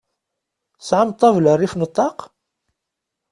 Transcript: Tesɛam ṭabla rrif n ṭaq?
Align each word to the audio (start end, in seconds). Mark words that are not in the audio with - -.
Tesɛam 0.79 1.09
ṭabla 1.19 1.53
rrif 1.53 1.73
n 1.75 1.81
ṭaq? 1.95 2.19